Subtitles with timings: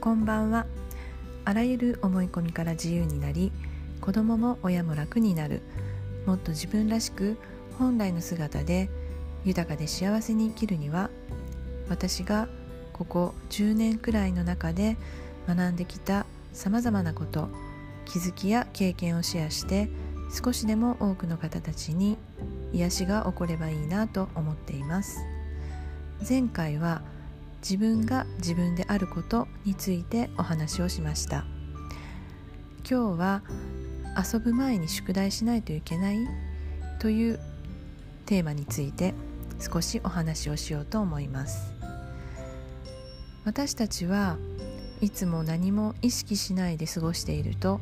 [0.00, 0.64] こんばんは。
[1.44, 3.52] あらゆる思い込みから自由になり
[4.00, 5.60] 子供も親も楽になる。
[6.24, 7.36] もっと自分らしく
[7.78, 8.88] 本来の姿で
[9.44, 11.10] 豊かで幸せに生きるには
[11.90, 12.48] 私が
[12.94, 14.96] ここ10年くらいの中で
[15.46, 16.24] 学んできた
[16.54, 17.50] さまざまなこと
[18.06, 19.90] 気づきや経験をシェアして
[20.32, 22.16] 少しでも多くの方たちに
[22.72, 25.18] 癒しが起こればいいなと思っています。
[26.26, 27.02] 前回は
[27.60, 31.44] 「自分が自分であることについてお話をしました。
[32.88, 33.42] 今日は
[34.16, 36.18] 遊ぶ前に宿題しないといけない
[36.98, 37.40] という
[38.26, 39.14] テーマについて
[39.58, 41.72] 少しお話をしようと思います。
[43.44, 44.36] 私たちは
[45.00, 47.80] いつも何も意識しないで過ごしていると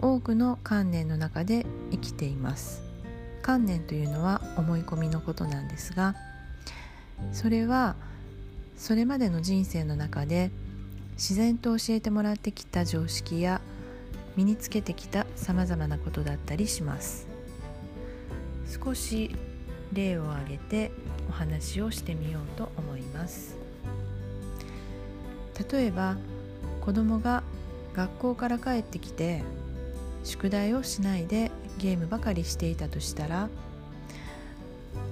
[0.00, 2.82] 多くの観念の中で生きています。
[3.42, 6.14] 観念というのは思い込みのことなんですが
[7.32, 7.96] それは
[8.80, 10.50] それまでの人生の中で
[11.12, 13.60] 自然と教えてもらってきた常識や
[14.36, 17.28] 身につけてきたさまざまなことだったりします。
[18.82, 19.36] 少し
[19.92, 20.92] 例を挙げて
[21.28, 23.54] お話をしてみようと思います。
[25.70, 26.16] 例えば
[26.80, 27.42] 子供が
[27.92, 29.42] 学校から帰ってきて
[30.24, 33.50] 宿題をしないでゲームばかりしていたとしたら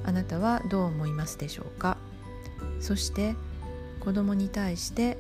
[0.05, 1.99] あなたはどう思いますでしょうか？
[2.81, 3.35] そして
[4.09, 5.19] 子供に対して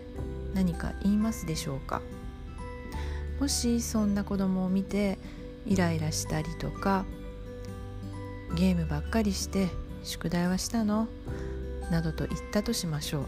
[0.54, 2.00] 何か言いますでしょうか？
[3.38, 5.18] もしそんな子供を見て
[5.66, 7.04] イライラしたりとか
[8.56, 9.68] ゲームばっかりして
[10.04, 11.06] 宿題はしたの？
[11.90, 13.26] などと言ったとしましょう。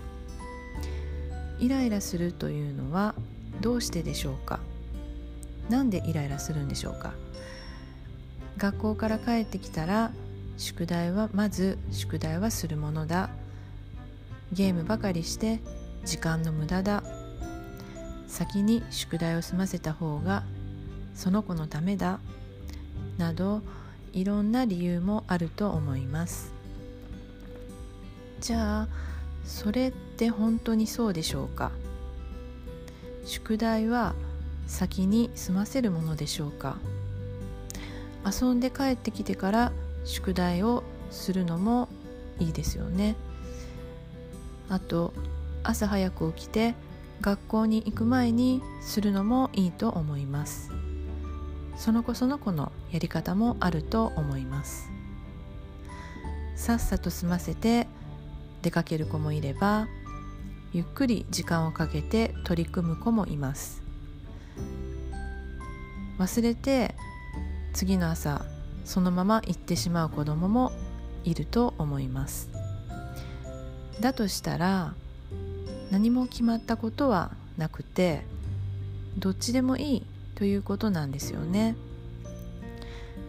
[1.59, 3.15] イライラするというのは
[3.61, 4.61] どうしてでしょうか？
[5.69, 7.13] なんでイライラするんでしょうか？
[8.57, 10.11] 学校から帰ってきたら
[10.57, 13.29] 宿題はまず宿題はするものだ。
[14.53, 15.61] ゲームばかりして
[16.05, 17.03] 時間の無駄だ。
[18.27, 20.45] 先に宿題を済ませた方が
[21.15, 22.21] その子のためだ。
[23.19, 23.63] など
[24.13, 26.53] いろんな理由もあると思います。
[28.41, 28.89] じゃあ
[29.45, 31.71] それって本当にそうでしょうか？
[33.25, 34.15] 宿題は
[34.67, 36.79] 先に済ませるものでしょうか？
[38.25, 39.73] 遊んで帰ってきてから
[40.05, 41.89] 宿題をするのも
[42.39, 43.17] いいですよね。
[44.71, 45.13] あと
[45.65, 46.75] 朝早く起きて
[47.21, 50.71] 学校に行く前にするのもいいと思います。
[51.77, 54.91] その子その子のやり方もあると思います。
[56.57, 57.89] さっさと済ませて
[58.63, 59.89] 出かける子もいれば
[60.73, 63.83] ゆっくり時間をかけて取り組む子もいます。
[66.19, 66.95] 忘れて
[67.73, 68.45] 次の朝
[68.85, 70.73] そのまま行ってしまう子供も
[71.25, 72.60] いると思います。
[74.01, 74.95] だとしたら
[75.91, 78.23] 何も決まったことはなくて
[79.19, 81.75] どっちでもいいということなんですよね。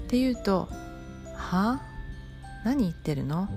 [0.05, 0.69] っていうと
[1.35, 1.81] 「は？
[2.63, 3.49] 何言ってるの?」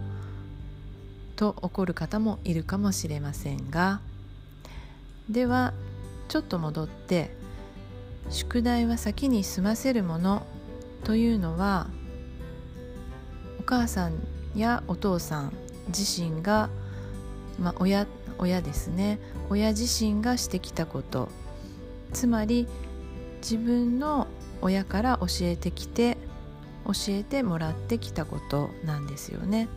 [1.37, 4.01] と怒る方もいるかもしれませんが
[5.29, 5.73] では
[6.29, 7.37] ちょっと戻って
[8.31, 10.47] 宿題は先に済ませるもの
[11.03, 11.89] というのは
[13.59, 14.15] お母さん
[14.55, 15.53] やお父さん
[15.89, 16.71] 自身が
[17.59, 18.07] まあ、親
[18.39, 19.19] 親ですね。
[19.49, 21.29] 親自身がしてきたこと。
[22.13, 22.67] つまり
[23.43, 24.27] 自分の
[24.63, 26.17] 親から教えてきて
[26.87, 29.69] 教えてもらってきたことなんですよね。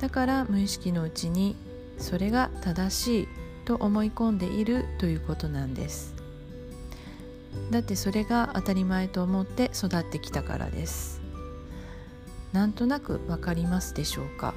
[0.00, 1.56] だから無意識のうちに
[1.98, 3.28] それが正しい
[3.64, 6.14] と思い込んでいるということなんです。
[7.70, 11.20] だってそれが当たり前と思って育ってきたからです。
[12.52, 14.54] なんとなくわかりますでしょうか？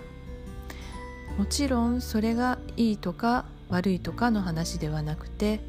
[1.38, 5.59] もちろんそれがいいとか悪いとかの話ではなくて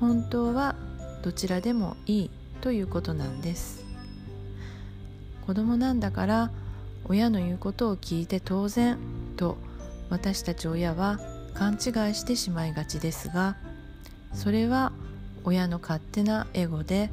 [0.00, 0.74] 本当は
[1.22, 2.30] どちらでもいい
[2.60, 3.84] ということなんです。
[5.46, 6.50] 子供なんだから
[7.04, 8.98] 親の言うことを聞いて当然
[9.36, 9.56] と
[10.10, 11.20] 私たち親は
[11.54, 11.80] 勘違い
[12.14, 13.56] してしまいがちですが
[14.32, 14.92] それは
[15.44, 17.10] 親の勝手なエゴで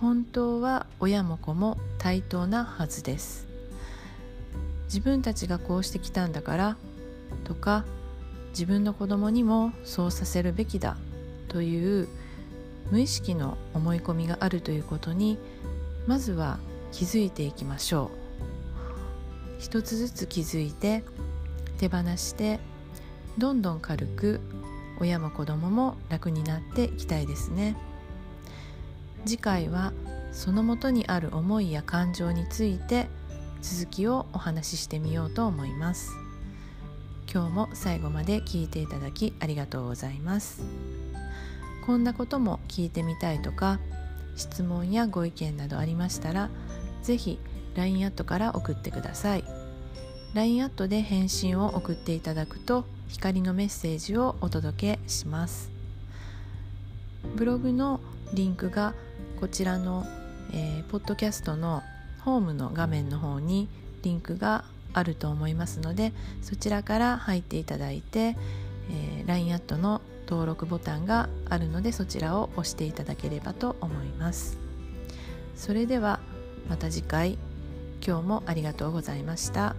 [0.00, 3.53] 本当は親も子も対等なはずです。
[4.86, 6.76] 自分たちがこうしてきたんだから
[7.44, 7.84] とか
[8.50, 10.96] 自分の子供にもそうさせるべきだ
[11.48, 12.08] という
[12.90, 15.38] 無意識の思い込みがあるということに
[16.06, 16.58] まずは
[16.92, 18.24] 気づいていきましょう。
[19.58, 21.02] 一つずつ気づいて
[21.78, 22.60] 手放して
[23.38, 24.40] どんどん軽く
[25.00, 27.76] 親も子供も楽になっていきたいですね。
[29.24, 29.92] 次回は
[30.32, 33.08] そのもとにある思いや感情について
[33.66, 36.10] 続きをお話ししてみようと思います。
[37.32, 40.62] 今日も最後まで聞いていただきありがとうございます。
[41.86, 43.80] こんなことも聞いてみたいとか
[44.36, 46.50] 質問やご意見などありましたら
[47.02, 47.38] 是非
[47.74, 49.44] LINE アットから送ってください。
[50.34, 55.70] LINE アットで返信を送っていただくと光のメッセージをお届けします。
[57.34, 57.98] ブログの
[58.34, 58.92] リンクが
[59.40, 60.06] こちらの、
[60.52, 61.82] えー、ポッドキャストの
[62.24, 63.68] ホームの画面の方に
[64.02, 66.12] リンクがあると思いますので
[66.42, 68.36] そちらから入っていただいて、
[68.90, 74.58] えー、LINE アットの登録ボタンがあるのでそちらを押していただければと思います
[75.56, 76.20] それでは
[76.68, 77.38] また次回
[78.06, 79.76] 今日もありがとうございました。